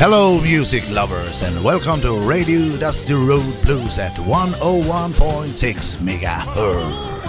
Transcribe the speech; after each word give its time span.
Hello, 0.00 0.40
music 0.40 0.88
lovers, 0.88 1.42
and 1.42 1.62
welcome 1.62 2.00
to 2.00 2.18
Radio 2.18 2.74
Dusty 2.78 3.12
Road 3.12 3.44
Blues 3.60 3.98
at 3.98 4.14
101.6 4.14 5.98
megahertz. 5.98 7.20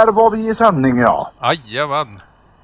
Där 0.00 0.12
var 0.12 0.30
vi 0.30 0.48
i 0.48 0.54
sändning 0.54 0.98
ja. 0.98 1.30
Jajamän. 1.42 2.08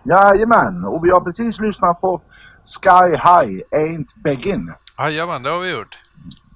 Jajamän, 0.03 0.85
och 0.85 1.05
vi 1.05 1.11
har 1.11 1.21
precis 1.21 1.61
lyssnat 1.61 2.01
på 2.01 2.21
Sky 2.65 3.11
High 3.11 3.61
Ain't 3.71 4.09
Begin. 4.25 4.75
Jajamän, 4.99 5.43
det 5.43 5.51
har 5.51 5.59
vi 5.59 5.71
gjort. 5.71 5.99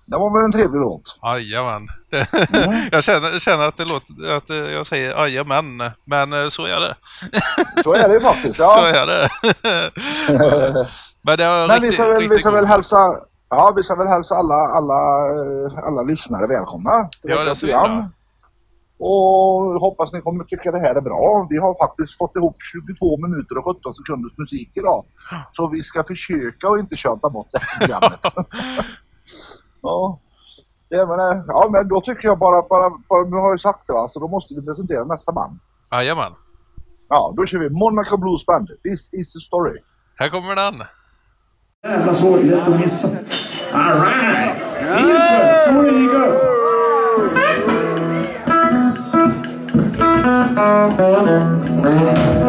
Det 0.06 0.16
var 0.16 0.38
väl 0.38 0.44
en 0.44 0.52
trevlig 0.52 0.80
låt? 0.80 1.18
Jajamän. 1.22 1.88
Mm. 2.64 2.88
jag 2.92 3.02
känner, 3.02 3.38
känner, 3.38 3.68
att 3.68 3.76
det 3.76 3.84
låter, 3.84 4.36
att 4.36 4.48
jag 4.48 4.86
säger 4.86 5.18
jajamän, 5.18 5.82
men 6.04 6.32
eh, 6.32 6.48
så 6.48 6.66
är 6.66 6.80
det. 6.80 6.96
så 7.82 7.94
är 7.94 8.08
det 8.08 8.20
faktiskt, 8.20 8.58
ja. 8.58 8.66
Så 8.74 8.84
är 8.84 9.06
det. 9.06 9.28
men 11.22 11.38
det 11.38 11.44
men 11.44 11.70
riktigt, 11.70 11.90
vi 11.90 11.94
ska 11.94 12.06
väl, 12.06 12.28
vi 12.28 12.38
ska 12.38 12.50
väl 12.50 12.66
hälsa 12.66 12.96
Ja, 13.50 13.72
vi 13.76 13.82
ska 13.82 13.94
väl 13.94 14.06
hälsa 14.06 14.34
alla, 14.34 14.54
alla, 14.54 15.26
eh, 15.26 15.86
alla 15.86 16.02
lyssnare 16.02 16.46
välkomna 16.46 17.08
till 17.22 17.30
ja, 17.30 17.44
det 17.44 17.54
ska 17.54 17.66
vi 17.66 17.72
och 19.02 19.80
hoppas 19.80 20.12
ni 20.12 20.20
kommer 20.20 20.44
tycka 20.44 20.70
det 20.70 20.78
här 20.78 20.94
är 20.94 21.00
bra. 21.00 21.46
Vi 21.50 21.58
har 21.58 21.74
faktiskt 21.74 22.18
fått 22.18 22.36
ihop 22.36 22.56
22 22.72 23.16
minuter 23.16 23.58
och 23.58 23.76
17 23.76 23.94
sekunders 23.94 24.38
musik 24.38 24.70
idag. 24.74 25.04
Så 25.52 25.68
vi 25.68 25.82
ska 25.82 26.04
försöka 26.04 26.68
att 26.68 26.78
inte 26.78 26.96
köta 26.96 27.30
bort 27.30 27.48
det 27.52 27.58
här 27.58 27.78
programmet. 27.78 28.20
ja. 29.82 30.20
Ja 30.88 31.06
men, 31.06 31.44
ja 31.46 31.68
men 31.72 31.88
då 31.88 32.00
tycker 32.00 32.28
jag 32.28 32.38
bara, 32.38 32.62
bara, 32.68 32.90
bara 33.08 33.24
nu 33.24 33.36
har 33.36 33.50
jag 33.50 33.60
sagt 33.60 33.86
det 33.86 33.92
va, 33.92 34.08
så 34.08 34.20
då 34.20 34.28
måste 34.28 34.54
vi 34.54 34.66
presentera 34.66 35.04
nästa 35.04 35.32
band. 35.32 35.58
Jajamän. 35.92 36.32
Ja, 37.08 37.34
då 37.36 37.46
kör 37.46 37.58
vi 37.58 37.70
Monaco 37.70 38.16
Blues 38.16 38.46
Band. 38.46 38.68
This 38.68 39.12
is 39.12 39.32
the 39.32 39.40
story. 39.40 39.78
Här 40.16 40.28
kommer 40.28 40.56
den. 40.56 40.82
Jävla 41.84 42.14
svårighet 42.14 42.68
att 42.68 42.80
missa. 42.80 43.08
Alright! 43.72 44.68
Fint 44.68 45.24
så! 45.28 45.64
Så 45.64 45.72
får 45.72 45.82
ni 45.82 46.06
gå 46.06 47.79
go! 50.54 50.90
This 51.82 52.39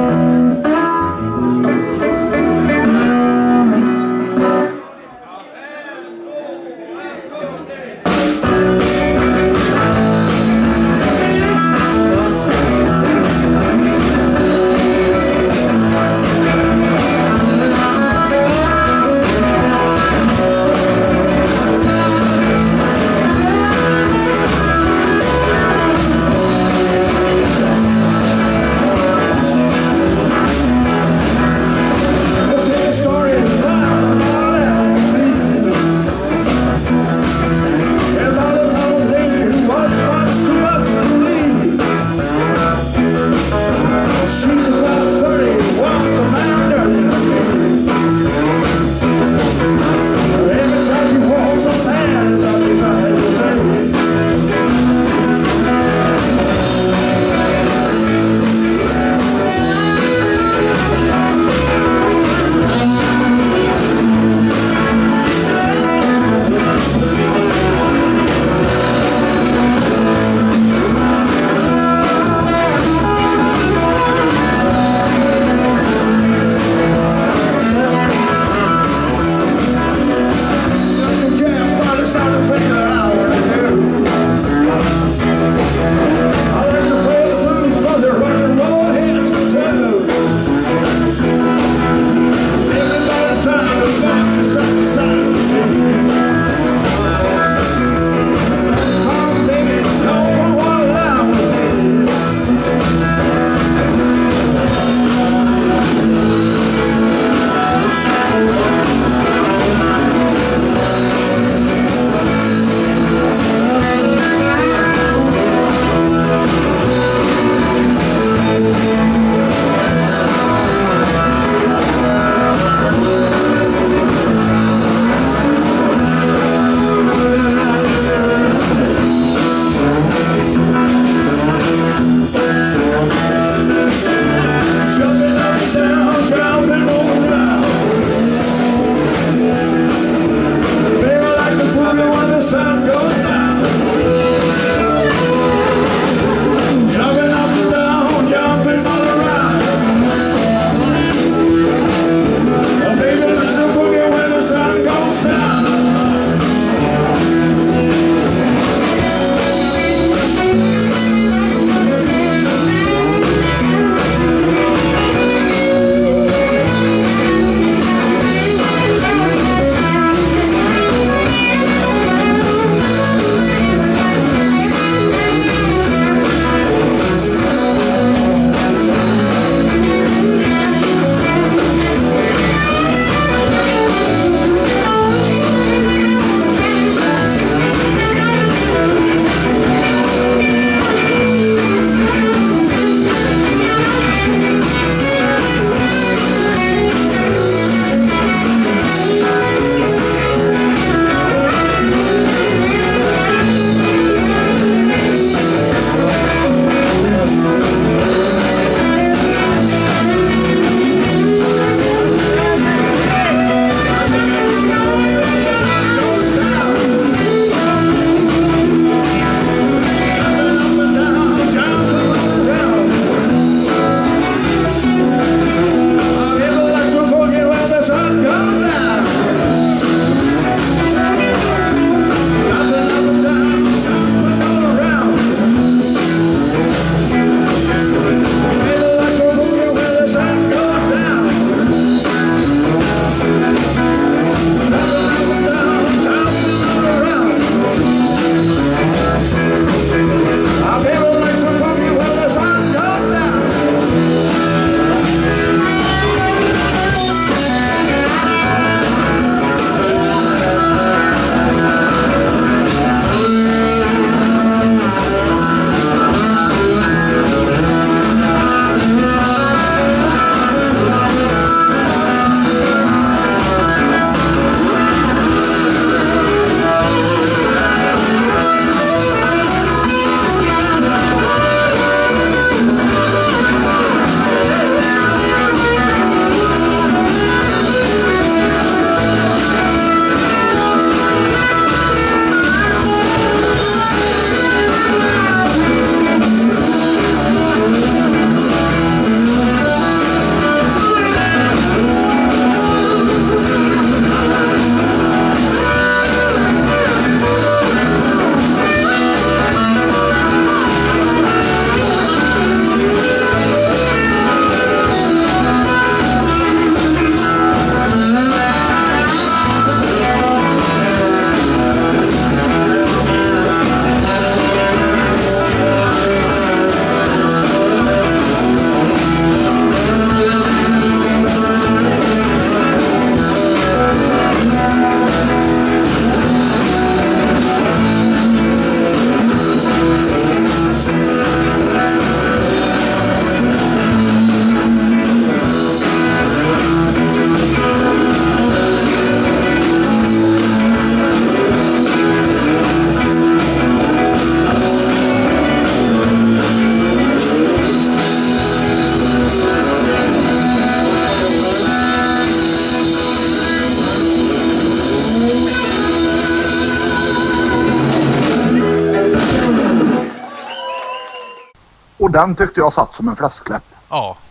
Och 372.12 372.18
den 372.18 372.36
tyckte 372.36 372.60
jag 372.60 372.74
satt 372.74 372.94
som 372.94 373.08
en 373.08 373.15
fläskläpp. 373.15 373.63
Ja. 373.89 374.18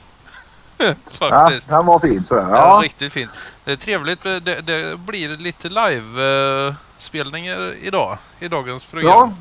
Ja, 0.78 0.94
Faktiskt. 1.10 1.68
den 1.68 1.86
var 1.86 1.98
fin 1.98 2.24
sådär. 2.24 2.46
Ja, 2.50 2.56
Ja, 2.56 2.80
riktigt 2.82 3.12
fint. 3.12 3.30
Det 3.64 3.72
är 3.72 3.76
trevligt. 3.76 4.22
Det, 4.22 4.40
det 4.40 4.98
blir 4.98 5.36
lite 5.36 5.68
live-spelningar 5.68 7.74
idag. 7.82 8.18
I 8.38 8.48
dagens 8.48 8.82
ja. 8.82 8.88
program. 8.98 9.34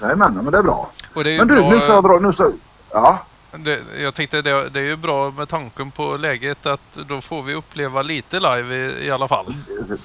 Jajamän, 0.00 0.34
men 0.34 0.52
det 0.52 0.58
är 0.58 0.62
bra. 0.62 0.90
Det 1.14 1.20
är 1.20 1.38
Men 1.38 1.48
du, 1.48 1.54
bra, 1.54 1.70
nu 1.70 1.80
ska 1.80 1.92
jag 1.92 2.04
dra... 2.04 2.18
Nu 2.18 2.32
ska... 2.32 2.52
Ja, 2.90 3.18
det, 3.52 3.80
jag 3.98 4.14
tänkte 4.14 4.42
det, 4.42 4.68
det 4.68 4.80
är 4.80 4.84
ju 4.84 4.96
bra 4.96 5.30
med 5.30 5.48
tanken 5.48 5.90
på 5.90 6.16
läget 6.16 6.66
att 6.66 6.94
då 7.08 7.20
får 7.20 7.42
vi 7.42 7.54
uppleva 7.54 8.02
lite 8.02 8.40
live 8.40 8.76
i, 8.76 9.06
i 9.06 9.10
alla 9.10 9.28
fall. 9.28 9.56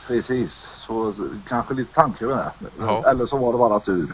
precis. 0.07 0.69
Så 0.75 1.13
kanske 1.47 1.73
lite 1.73 1.93
tanke 1.93 2.25
med 2.25 2.37
det. 2.37 2.51
Ja. 2.79 3.09
Eller 3.09 3.25
så 3.25 3.37
var 3.37 3.51
det 3.51 3.57
bara 3.57 3.79
tur. 3.79 4.13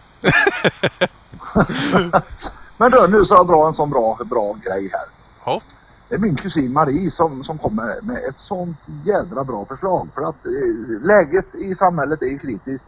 men 2.80 2.92
du, 2.92 3.08
nu 3.08 3.26
ska 3.26 3.36
jag 3.36 3.48
dra 3.48 3.68
en 3.68 3.74
sån 3.74 3.90
bra, 3.90 4.18
bra 4.26 4.54
grej 4.54 4.90
här. 4.94 5.08
Ja, 5.46 5.62
Det 6.10 6.16
är 6.16 6.20
min 6.20 6.36
kusin 6.36 6.74
Marie 6.74 7.12
som, 7.12 7.44
som 7.44 7.58
kommer 7.58 8.02
med 8.02 8.16
ett 8.30 8.40
sånt 8.40 8.78
jädra 9.06 9.44
bra 9.44 9.66
förslag. 9.66 10.08
För 10.14 10.22
att 10.22 10.46
eh, 10.46 11.02
läget 11.02 11.56
i 11.56 11.76
samhället 11.76 12.22
är 12.22 12.26
ju 12.28 12.40
kritiskt. 12.40 12.88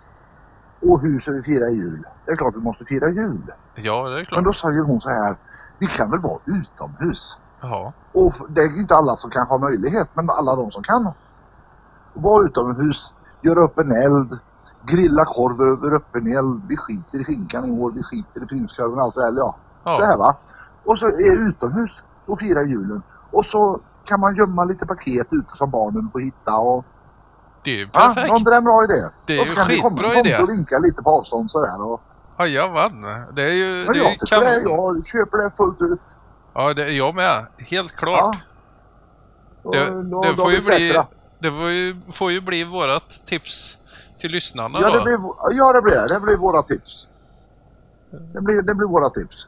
Och 0.81 1.01
hur 1.01 1.19
ska 1.19 1.31
vi 1.31 1.43
fira 1.43 1.69
jul? 1.69 2.03
Det 2.25 2.31
är 2.31 2.35
klart 2.35 2.55
vi 2.55 2.59
måste 2.59 2.85
fira 2.85 3.09
jul. 3.09 3.41
ja 3.75 4.03
det 4.07 4.13
är 4.13 4.15
Men 4.17 4.25
klart. 4.25 4.43
då 4.43 4.53
säger 4.53 4.85
hon 4.85 4.99
så 4.99 5.09
här. 5.09 5.35
Vi 5.79 5.87
kan 5.87 6.11
väl 6.11 6.19
vara 6.19 6.39
utomhus? 6.45 7.37
Ja, 7.61 7.93
Och 8.11 8.33
det 8.49 8.61
är 8.61 8.79
inte 8.79 8.95
alla 8.95 9.15
som 9.15 9.29
kanske 9.31 9.53
har 9.53 9.59
möjlighet, 9.59 10.09
men 10.13 10.29
alla 10.29 10.55
de 10.55 10.71
som 10.71 10.83
kan. 10.83 11.11
Vara 12.13 12.43
utomhus, 12.45 13.13
göra 13.41 13.59
upp 13.63 13.79
en 13.79 13.91
eld, 13.91 14.39
grilla 14.85 15.25
korv 15.25 15.61
över 15.61 15.95
öppen 15.95 16.27
eld. 16.37 16.61
Vi 16.67 16.77
skiter 16.77 17.19
i 17.19 17.23
skinkan 17.23 17.65
i 17.65 17.71
år, 17.81 17.91
vi 17.91 18.03
skiter 18.03 18.43
i 18.43 18.45
prinskorven 18.45 18.93
och 18.99 19.01
allt 19.05 19.15
det 19.15 19.21
där. 19.21 19.33
Ja, 19.37 19.55
så 19.83 20.05
här 20.05 20.11
ja, 20.11 20.17
va. 20.17 20.37
Och 20.85 20.99
så 20.99 21.05
är 21.07 21.47
utomhus 21.49 22.03
och 22.25 22.39
fira 22.39 22.63
julen. 22.63 23.01
Och 23.31 23.45
så 23.45 23.79
kan 24.05 24.19
man 24.19 24.35
gömma 24.35 24.63
lite 24.63 24.85
paket 24.85 25.27
ute 25.31 25.57
som 25.57 25.71
barnen 25.71 26.09
får 26.11 26.19
hitta. 26.19 26.57
Och, 26.57 26.85
det 27.63 27.71
är 27.71 27.75
ju 27.75 27.89
ja, 27.93 27.99
perfekt. 27.99 28.27
någon 28.27 28.43
det 28.43 28.53
är 28.53 28.57
en 28.57 28.63
bra 28.63 28.83
idé. 28.83 29.09
Det 29.25 29.37
är 29.37 29.41
och 29.41 29.47
så 29.47 29.53
ju 29.53 29.57
kan 29.57 29.67
vi 29.67 29.79
komma 29.79 29.95
skitbra 29.97 30.13
komma 30.13 30.29
idé. 30.29 30.37
och 30.43 30.49
vinka 30.49 30.79
lite 30.79 31.03
på 31.03 31.09
avstånd 31.09 31.51
sådär. 31.51 31.81
Och, 31.83 32.01
Jajamän. 32.39 33.25
Det 33.33 33.43
är 33.43 33.53
ju, 33.53 33.83
det 33.83 33.89
är 33.89 33.95
jag 33.95 34.11
ju 34.11 34.17
tycker 34.17 34.39
det, 34.39 34.61
jag 34.61 35.07
köper 35.07 35.37
det 35.37 35.51
fullt 35.57 35.81
ut. 35.81 35.99
Ja, 36.53 36.73
det 36.73 36.83
är 36.83 36.89
jag 36.89 37.15
med. 37.15 37.45
Helt 37.57 37.95
klart. 37.95 38.37
Och 39.63 39.75
Det, 39.75 39.85
det, 40.29 40.37
får 40.37 40.51
ju 40.51 40.61
bli, 40.61 41.01
det 41.39 41.51
får 41.51 41.69
ju, 41.69 42.01
får 42.11 42.31
ju 42.31 42.41
bli 42.41 42.63
vårat 42.63 43.25
tips 43.25 43.77
till 44.19 44.31
lyssnarna 44.31 44.79
Ja, 44.81 44.89
då. 44.89 44.97
det 44.97 45.03
blir, 45.03 45.19
ja, 45.51 45.73
det 45.73 45.81
blir 45.81 45.95
det. 45.95 46.07
Det 46.07 46.19
blir 46.19 46.37
våra 46.37 46.61
tips. 46.61 47.07
Det 48.33 48.41
blir, 48.41 48.61
det 48.61 48.75
blir 48.75 48.87
våra 48.87 49.09
tips. 49.09 49.47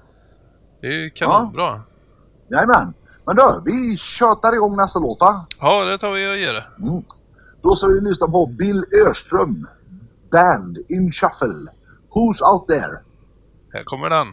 Det 0.84 0.90
är 0.90 0.92
ju 0.92 1.10
kanonbra. 1.10 1.82
Jajamän. 2.50 2.94
Men 3.26 3.36
då, 3.36 3.62
vi 3.66 3.98
tjötar 3.98 4.54
igång 4.54 4.76
nästa 4.76 5.00
låt 5.00 5.22
va? 5.22 5.46
Ja, 5.60 5.86
det 5.86 5.98
tar 5.98 6.12
vi 6.12 6.32
och 6.34 6.38
gör. 6.38 6.70
Mm. 6.80 7.04
Då 7.62 7.76
ska 7.76 7.88
vi 7.88 8.02
lyssna 8.02 8.28
på 8.28 8.46
Bill 8.46 8.86
Öström. 9.10 9.68
Band 10.32 10.78
in 10.90 11.12
Shuffle. 11.12 11.72
Who's 12.10 12.54
out 12.54 12.68
there? 12.68 13.02
Här 13.74 13.84
kommer 13.84 14.10
den. 14.10 14.28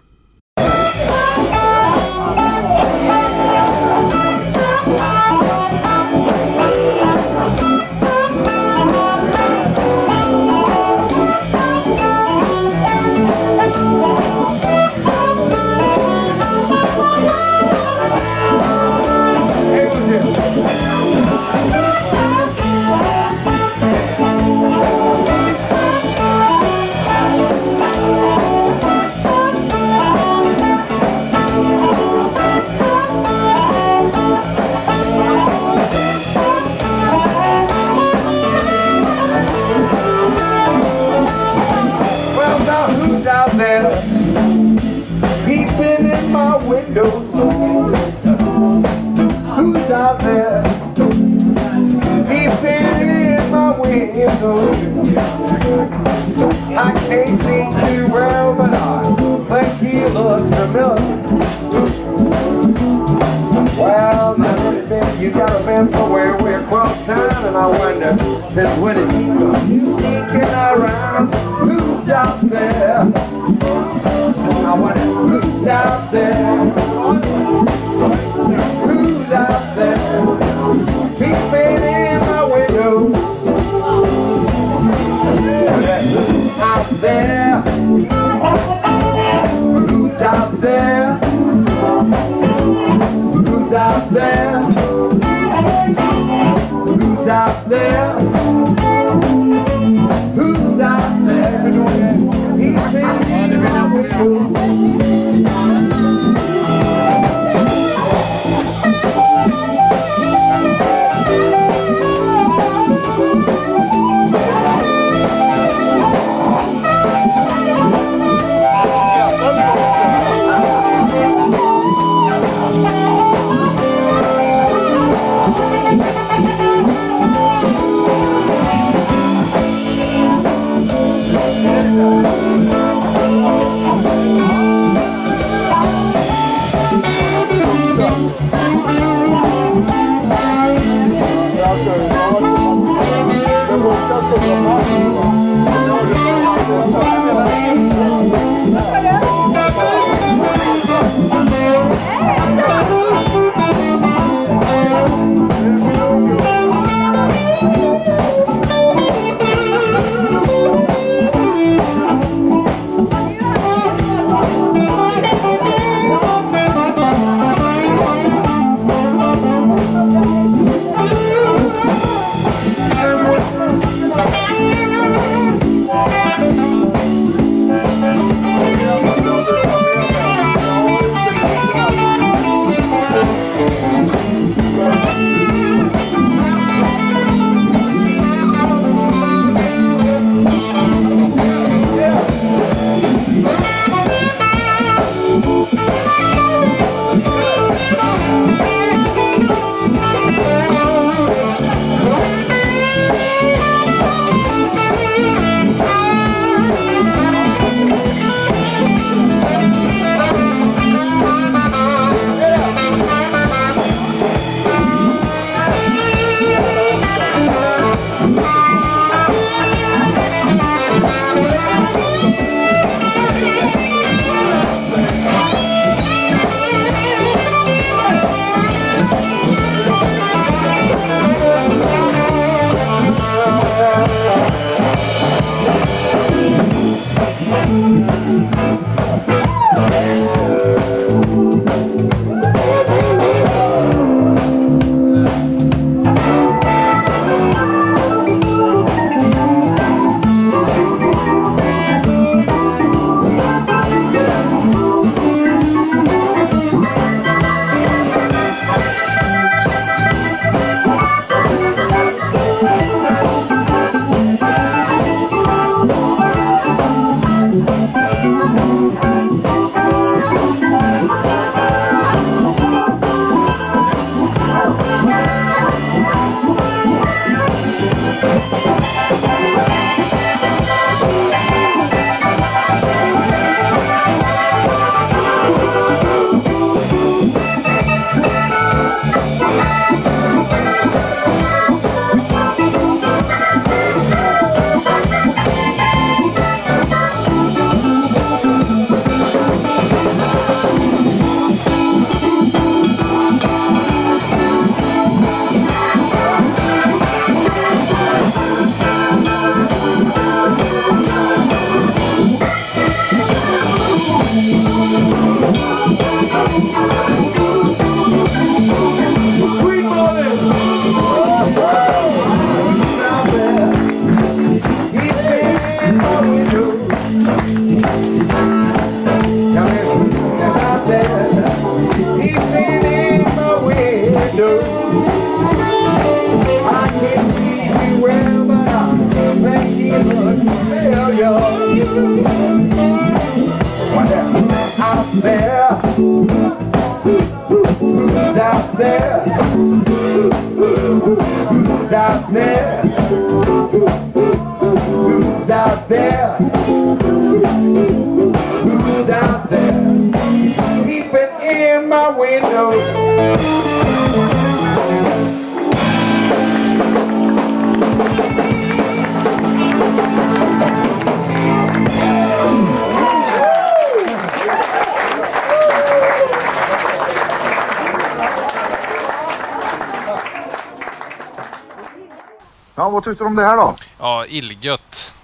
Det 383.40 383.46
här 383.46 383.56
då? 383.56 383.74
Ja, 383.98 384.24
illgött. 384.26 385.14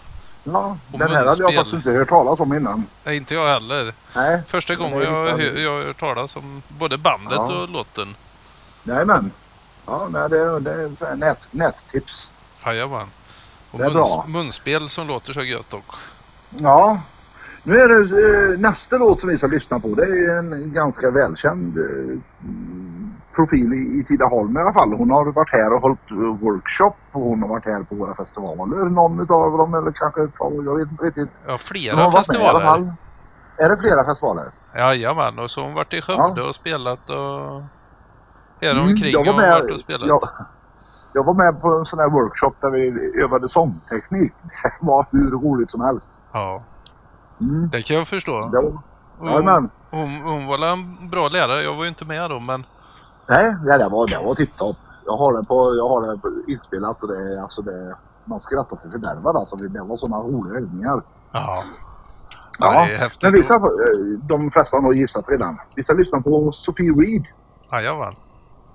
Ja, 0.45 0.77
Och 0.93 0.99
den 0.99 1.11
här 1.11 1.27
hade 1.27 1.43
jag 1.43 1.55
faktiskt 1.55 1.75
inte 1.75 1.91
hört 1.91 2.09
talas 2.09 2.41
om 2.41 2.55
innan. 2.55 2.85
Nej, 3.05 3.17
inte 3.17 3.35
jag 3.35 3.49
heller. 3.49 3.95
Nej. 4.17 4.43
Första 4.47 4.75
gången 4.75 5.01
jag, 5.03 5.37
hö- 5.39 5.61
jag 5.61 5.71
har 5.79 5.85
hört 5.85 6.01
talas 6.01 6.37
om 6.37 6.63
både 6.69 6.99
bandet 6.99 7.33
Ja. 7.37 7.63
och 7.63 7.69
låten. 7.69 8.15
Jajamän. 8.85 9.31
Ja, 9.87 10.09
nej, 10.11 10.29
det, 10.29 10.61
det 10.61 10.73
är 11.01 11.17
nät, 11.17 11.49
nättips. 11.51 12.31
Jajamän. 12.67 13.07
Och 13.71 13.79
Det 13.79 13.85
är 13.85 13.91
muns, 13.91 14.11
bra. 14.11 14.25
munspel 14.29 14.89
som 14.89 15.07
låter 15.07 15.33
så 15.33 15.43
gött 15.43 15.73
och. 15.75 15.95
Ja. 16.51 17.01
Nu 17.63 17.81
är 17.81 17.89
det 17.89 18.53
eh, 18.53 18.59
nästa 18.59 18.99
låt 18.99 19.21
som 19.21 19.29
vi 19.29 19.39
ska 19.39 19.47
lyssna 19.47 19.81
på. 19.81 19.95
Det 19.95 20.03
är 20.03 20.39
en 20.39 20.73
ganska 20.73 21.11
välkänd 21.11 21.79
eh, 21.79 22.19
profil 23.37 23.73
i, 23.73 23.99
i 24.01 24.05
Tidaholm 24.05 24.57
i 24.57 24.61
alla 24.61 24.73
fall. 24.73 24.93
Hon 24.93 25.11
har 25.11 25.33
varit 25.33 25.53
här 25.53 25.73
och 25.75 25.81
hållit 25.81 26.11
eh, 26.11 26.17
workshop 26.17 26.95
och 27.13 27.21
hon 27.21 27.43
har 27.43 27.49
varit 27.49 27.65
här 27.65 27.83
på 27.83 27.95
våra 27.95 28.15
festivaler. 28.15 28.91
Någon 28.91 29.21
utav 29.21 29.59
dem 29.59 29.75
eller 29.75 29.93
kanske 29.93 30.23
ett 30.25 30.35
par, 30.39 30.53
jag 30.65 30.79
vet 30.79 30.91
inte 30.91 31.05
riktigt. 31.05 31.29
Ja, 31.47 31.59
flera 31.59 32.11
festivaler. 32.11 32.95
Är 33.59 33.69
det 33.69 33.77
flera 33.77 34.05
festivaler? 34.05 34.45
Jajamän, 34.77 35.39
och 35.39 35.51
så 35.51 35.61
har 35.61 35.67
hon 35.67 35.75
varit 35.75 35.95
i 35.95 36.03
Skövde 36.03 36.43
och 36.43 36.55
spelat 36.55 37.11
och... 37.11 37.63
De 38.61 38.67
Mm, 38.71 38.85
omkring 38.89 39.13
jag 39.13 39.25
var 39.25 39.33
och 39.33 39.39
med, 39.39 39.53
varit 39.63 39.75
och 39.75 39.81
spelat? 39.81 40.09
jag, 40.09 40.21
jag 41.15 41.25
var 41.25 41.35
med 41.35 41.61
på 41.61 41.69
en 41.69 41.85
sån 41.85 41.99
här 41.99 42.11
workshop 42.11 42.53
där 42.61 42.71
vi 42.71 43.13
övade 43.23 43.49
sångteknik. 43.49 44.33
Det 44.81 44.87
var 44.87 45.07
hur 45.11 45.31
roligt 45.31 45.71
som 45.71 45.81
helst. 45.81 46.11
Ja, 46.33 46.63
Mm. 47.41 47.69
det 47.73 47.83
kan 47.83 47.97
jag 47.97 48.09
förstå. 48.09 48.41
Det 48.41 48.57
var, 48.63 48.79
Hon, 49.19 49.71
hon, 49.91 50.21
hon 50.23 50.47
var 50.47 50.67
en 50.73 51.11
bra 51.11 51.29
lärare. 51.29 51.63
Jag 51.63 51.75
var 51.75 51.83
ju 51.83 51.89
inte 51.89 52.05
med 52.05 52.31
då, 52.31 52.41
men... 52.41 52.67
Nej, 53.29 53.57
ja, 53.67 53.79
det 53.79 53.89
var, 53.89 54.09
det 54.09 54.25
var 54.25 54.35
tipptopp. 54.35 54.77
Jag 55.07 55.17
har 55.17 55.33
det 55.33 55.49
på, 55.49 55.75
jag 55.77 55.89
har 55.89 56.13
det 56.13 56.19
på 56.19 56.51
inspelat 56.51 57.03
och 57.03 57.09
det 57.09 57.35
är 57.35 57.43
alltså 57.43 57.63
det, 57.63 57.97
man 58.25 58.41
skrattar 58.41 58.77
för 58.77 58.89
fördärvad 58.89 59.37
alltså. 59.37 59.57
Det 59.57 59.83
var 59.83 59.97
sådana 59.97 60.23
roliga 60.23 60.57
övningar. 60.59 61.03
Ja. 61.33 61.63
Ja, 62.59 62.87
det 62.87 62.95
är 62.95 62.99
häftigt. 62.99 63.23
Men 63.23 63.33
vissa, 63.33 63.61
de 64.23 64.51
flesta 64.51 64.77
har 64.77 64.83
nog 64.83 64.95
gissat 64.95 65.25
redan. 65.29 65.59
Vi 65.77 65.85
ska 65.85 65.95
lyssna 65.95 66.21
på 66.21 66.53
Sophie 66.53 66.91
Reed. 66.91 67.25
Jajamän. 67.73 68.15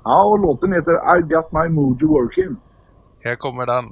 Ja, 0.04 0.24
och 0.24 0.40
låten 0.40 0.74
heter 0.74 1.18
I 1.18 1.22
got 1.22 1.52
my 1.52 1.70
mojo 1.70 2.08
working. 2.08 2.56
Här 3.24 3.36
kommer 3.36 3.66
den. 3.66 3.86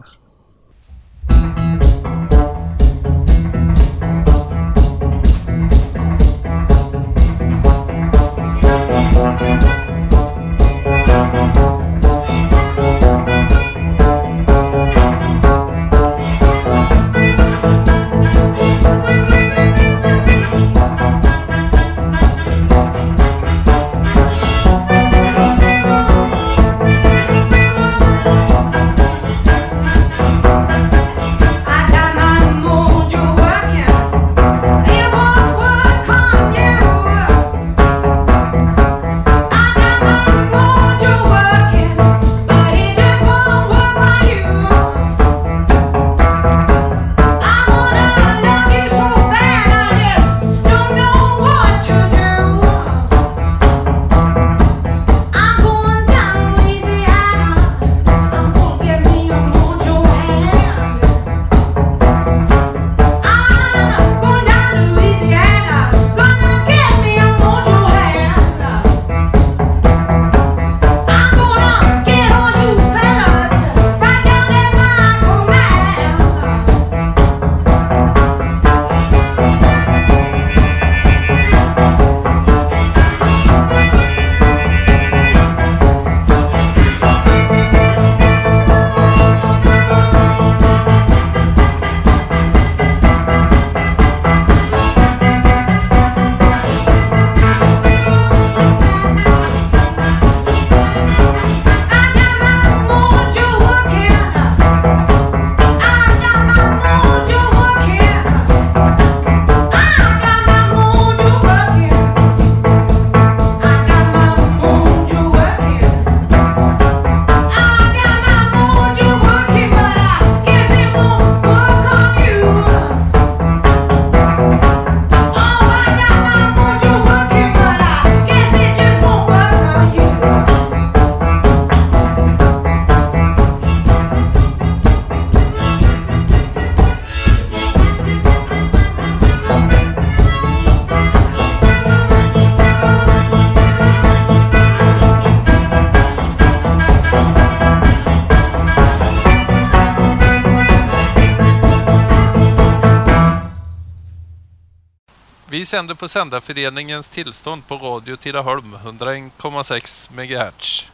Vi 155.59 155.65
sänder 155.65 155.95
på 155.95 156.07
Sändarföreningens 156.07 157.09
tillstånd 157.09 157.67
på 157.67 157.75
Radio 157.77 158.15
Tidaholm 158.15 158.75
101,6 158.85 160.11
MHz. 160.11 160.87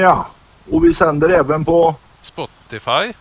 Ja, 0.00 0.26
och 0.70 0.84
vi 0.84 0.94
sänder 0.94 1.28
även 1.28 1.64
på, 1.64 1.94
Spotify 2.20 3.12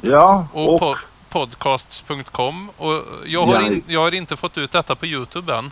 ja, 0.00 0.46
och, 0.52 0.74
och, 0.74 0.80
po- 0.80 0.98
podcasts.com. 1.28 2.70
Och 2.76 3.02
jag, 3.26 3.46
har 3.46 3.60
in, 3.60 3.82
jag 3.86 4.00
har 4.00 4.14
inte 4.14 4.36
fått 4.36 4.58
ut 4.58 4.72
detta 4.72 4.94
på 4.94 5.06
Youtube 5.06 5.54
än. 5.54 5.70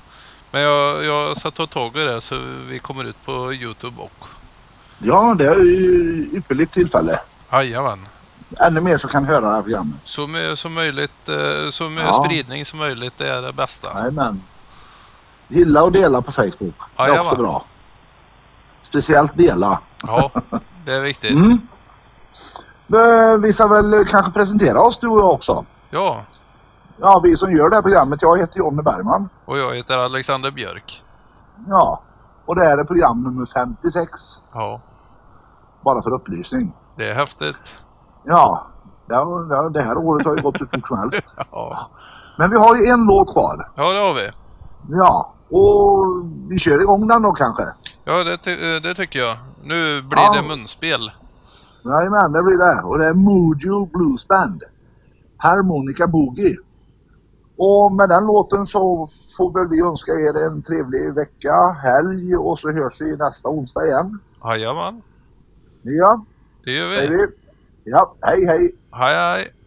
Men 0.50 0.62
jag, 0.62 1.04
jag 1.04 1.36
ska 1.36 1.50
ta 1.50 1.66
tag 1.66 1.96
i 1.96 2.00
det 2.00 2.20
så 2.20 2.38
vi 2.68 2.78
kommer 2.78 3.04
ut 3.04 3.24
på 3.24 3.54
Youtube 3.54 4.02
och... 4.02 4.24
ja, 4.98 5.34
det 5.38 5.46
är 5.46 5.56
ju 5.56 6.28
ypperligt 6.32 6.72
tillfälle. 6.74 7.20
Jajamän. 7.52 8.08
Ännu 8.58 8.80
mer 8.80 8.98
så 8.98 9.08
kan 9.08 9.24
höra 9.24 9.40
det 9.40 9.54
här 9.54 9.62
programmet. 9.62 9.96
Så 10.04 10.26
mycket 10.26 10.58
som 10.58 10.74
möjligt, 10.74 11.28
eh, 11.28 11.70
så 11.70 11.88
mycket 11.88 12.06
Ja. 12.06 12.24
spridning 12.24 12.64
som 12.64 12.78
möjligt 12.78 13.12
det 13.18 13.28
är 13.28 13.42
det 13.42 13.52
bästa. 13.52 13.88
Jajamän. 13.94 14.42
Gilla 15.48 15.82
och 15.82 15.92
dela 15.92 16.22
på 16.22 16.32
Facebook. 16.32 16.74
Det 16.96 17.02
är 17.02 17.20
också 17.20 17.36
bra. 17.36 17.64
Speciellt 18.82 19.36
dela. 19.38 19.80
Ja, 20.06 20.30
det 20.84 20.92
är 20.94 21.00
viktigt. 21.00 21.30
Mm. 21.30 21.60
Vi 23.42 23.52
ska 23.52 23.66
väl 23.68 24.04
kanske 24.08 24.32
presentera 24.32 24.80
oss 24.80 24.98
du 24.98 25.08
och 25.08 25.20
jag 25.20 25.30
också. 25.30 25.64
Ja, 25.90 26.24
Ja, 27.02 27.20
vi 27.24 27.36
som 27.36 27.56
gör 27.56 27.68
det 27.70 27.74
här 27.76 27.82
programmet. 27.82 28.22
Jag 28.22 28.38
heter 28.38 28.58
Jonny 28.58 28.82
Bergman. 28.82 29.28
och 29.44 29.58
jag 29.58 29.74
heter 29.76 29.98
Alexander 29.98 30.50
Björk. 30.50 31.02
Ja. 31.68 32.02
Och 32.46 32.56
det 32.56 32.62
här 32.64 32.78
är 32.78 32.84
program 32.84 33.22
nummer 33.22 33.46
56. 33.46 34.10
Ja, 34.54 34.80
Bara 35.84 36.02
för 36.02 36.12
upplysning. 36.14 36.72
det 36.96 37.08
är 37.10 37.14
häftigt. 37.14 37.78
Ja. 38.24 38.66
ja, 39.08 39.68
det 39.74 39.80
här 39.82 39.98
året 39.98 40.26
har 40.26 40.36
ju 40.36 40.42
gått 40.42 40.60
hur 40.60 40.66
fort 40.66 40.88
som 40.88 40.98
helst. 40.98 41.24
Ja, 41.52 41.90
Men 42.38 42.50
vi 42.50 42.56
har 42.56 42.76
ju 42.76 42.84
en 42.86 43.04
låt 43.04 43.32
kvar. 43.32 43.70
ja 43.76 43.92
det 43.92 43.98
har 44.00 44.14
vi. 44.14 44.30
Ja. 44.96 45.32
Och 45.50 46.06
vi 46.48 46.58
kör 46.58 46.80
igång 46.82 47.08
den 47.08 47.22
då 47.22 47.32
kanske. 47.32 47.62
Ja, 48.04 48.24
det, 48.24 48.36
ty- 48.36 48.74
eh, 48.76 48.82
det 48.82 48.94
tycker 48.94 49.18
jag. 49.18 49.36
Nu 49.62 50.02
blir 50.02 50.18
Ja. 50.18 50.32
det 50.42 50.48
munspel. 50.48 51.12
Jajamän, 51.84 52.32
det 52.32 52.42
blir 52.42 52.58
det. 52.58 52.82
Och 52.82 52.98
det 52.98 53.06
är 53.06 53.14
Mojo 53.14 53.86
Blues 53.86 54.28
Band. 54.28 54.62
Harmonica 55.36 56.06
Boogie. 56.06 56.56
Och 57.56 57.92
med 57.92 58.08
den 58.08 58.26
låten 58.26 58.66
så 58.66 59.08
får 59.36 59.52
väl 59.58 59.68
vi 59.68 59.80
önska 59.80 60.12
er 60.12 60.46
en 60.46 60.62
trevlig 60.62 61.14
vecka, 61.14 61.54
helg 61.82 62.36
och 62.36 62.58
så 62.58 62.70
hörs 62.70 63.00
vi 63.00 63.16
nästa 63.16 63.48
onsdag 63.48 63.86
igen. 63.86 64.18
Jajamän, 64.44 65.00
Ja, 65.82 66.24
det 66.64 66.70
gör 66.70 66.88
vi. 66.88 67.26
Ja, 67.90 68.06
hej 68.22 68.46
hej. 68.46 68.74
Hej 68.92 69.14
hej! 69.14 69.59